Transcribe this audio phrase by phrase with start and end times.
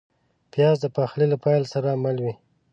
[0.51, 2.33] پیاز د پخلي له پیل سره مل وي